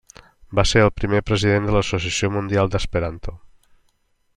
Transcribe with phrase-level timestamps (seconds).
[0.59, 3.39] Va ser el primer president de l'Associació Mundial d'Esperanto.